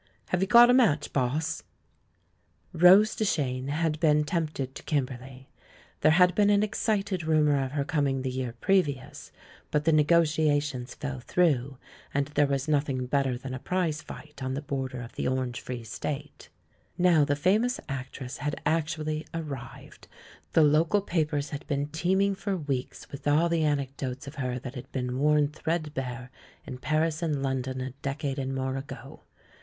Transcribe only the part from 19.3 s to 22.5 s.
ar rived. The local papers had been teeming